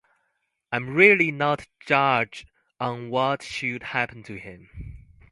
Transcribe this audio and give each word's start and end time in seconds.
I'm 0.71 0.95
really 0.95 1.29
not 1.31 1.59
the 1.59 1.65
judge 1.85 2.47
on 2.79 3.11
what 3.11 3.43
should 3.43 3.83
happen 3.83 4.23
to 4.23 4.39
him. 4.39 4.67